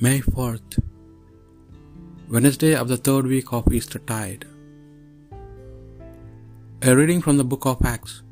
[0.00, 0.74] May 4th,
[2.30, 4.44] Wednesday of the third week of Eastertide.
[6.82, 8.22] A reading from the book of Acts.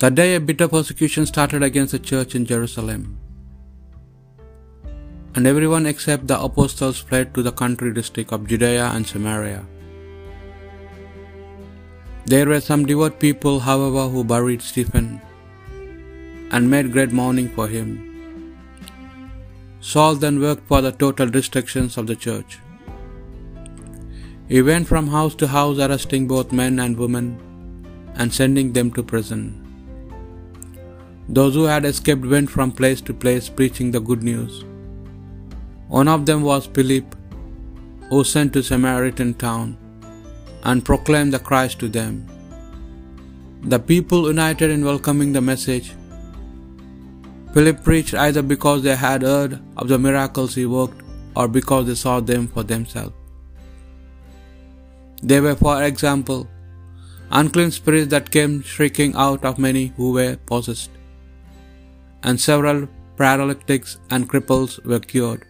[0.00, 3.06] That day a bitter persecution started against the church in Jerusalem,
[5.34, 9.64] and everyone except the apostles fled to the country district of Judea and Samaria.
[12.26, 15.22] There were some devout people, however, who buried Stephen
[16.50, 18.07] and made great mourning for him.
[19.80, 22.58] Saul then worked for the total destruction of the church.
[24.48, 27.38] He went from house to house, arresting both men and women
[28.14, 29.64] and sending them to prison.
[31.28, 34.64] Those who had escaped went from place to place preaching the good news.
[35.88, 37.14] One of them was Philip,
[38.08, 39.76] who sent to Samaritan town
[40.64, 42.26] and proclaimed the Christ to them.
[43.62, 45.92] The people united in welcoming the message.
[47.54, 51.02] Philip preached either because they had heard of the miracles he worked
[51.34, 53.14] or because they saw them for themselves.
[55.22, 56.46] They were, for example,
[57.30, 60.90] unclean spirits that came shrieking out of many who were possessed,
[62.22, 65.44] and several paralytics and cripples were cured.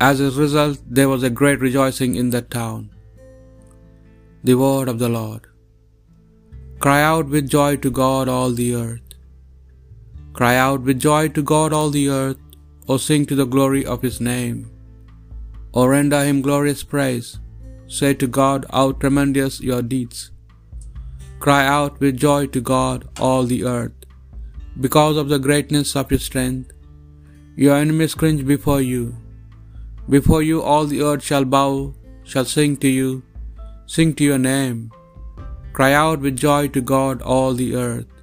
[0.00, 2.90] As a result, there was a great rejoicing in that town.
[4.44, 5.46] The word of the Lord.
[6.84, 9.07] Cry out with joy to God, all the earth.
[10.38, 12.42] Cry out with joy to God, all the earth,
[12.88, 14.58] O sing to the glory of his name.
[15.74, 17.28] O render him glorious praise.
[17.96, 20.30] Say to God, how tremendous your deeds.
[21.40, 23.96] Cry out with joy to God, all the earth,
[24.86, 26.70] because of the greatness of your strength.
[27.56, 29.02] Your enemies cringe before you.
[30.16, 31.72] Before you all the earth shall bow,
[32.22, 33.24] shall sing to you,
[33.86, 34.92] sing to your name.
[35.72, 38.17] Cry out with joy to God, all the earth.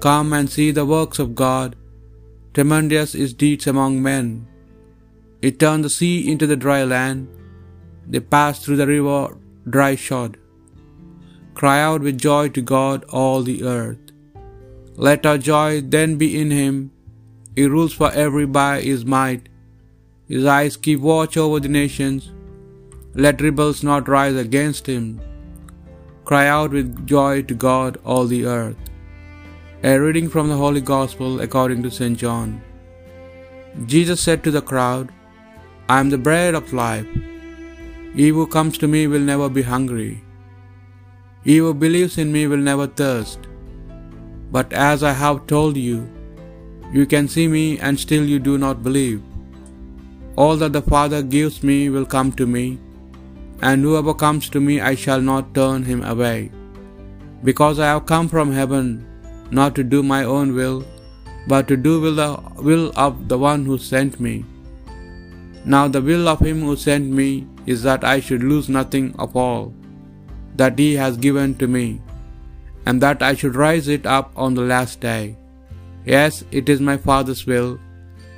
[0.00, 1.76] Come and see the works of God.
[2.54, 4.28] Tremendous his deeds among men.
[5.42, 7.28] He turned the sea into the dry land.
[8.06, 9.36] They passed through the river
[9.68, 10.38] dry shod.
[11.54, 13.98] Cry out with joy to God, all the earth.
[15.08, 16.76] Let our joy then be in him.
[17.54, 19.48] He rules for every by his might.
[20.28, 22.30] His eyes keep watch over the nations.
[23.14, 25.06] Let rebels not rise against him.
[26.24, 28.89] Cry out with joy to God, all the earth.
[29.82, 32.18] A reading from the Holy Gospel according to St.
[32.22, 32.60] John.
[33.86, 35.10] Jesus said to the crowd,
[35.88, 37.06] I am the bread of life.
[38.14, 40.22] He who comes to me will never be hungry.
[41.44, 43.48] He who believes in me will never thirst.
[44.52, 46.06] But as I have told you,
[46.92, 49.22] you can see me and still you do not believe.
[50.36, 52.78] All that the Father gives me will come to me,
[53.62, 56.50] and whoever comes to me I shall not turn him away.
[57.42, 59.06] Because I have come from heaven,
[59.50, 60.84] not to do my own will,
[61.46, 62.30] but to do will the
[62.68, 64.44] will of the one who sent me.
[65.64, 69.36] Now the will of him who sent me is that I should lose nothing of
[69.36, 69.74] all
[70.56, 72.00] that he has given to me,
[72.86, 75.36] and that I should rise it up on the last day.
[76.04, 77.78] Yes, it is my Father's will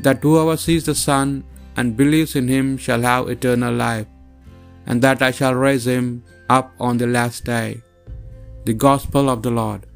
[0.00, 1.44] that whoever sees the Son
[1.76, 4.06] and believes in him shall have eternal life,
[4.86, 7.82] and that I shall raise him up on the last day.
[8.64, 9.86] The Gospel of the Lord.